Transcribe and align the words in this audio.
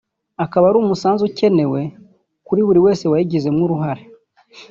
akaba 0.43 0.65
ari 0.69 0.77
umusanzu 0.79 1.21
ukenewe 1.25 1.81
kuri 2.47 2.61
buri 2.67 2.79
wese 2.85 3.03
wayigizemo 3.11 3.61
uruhare 3.65 4.03